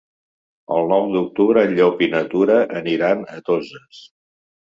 [0.75, 4.03] El nou d'octubre en Llop i na Tura aniran a Toses.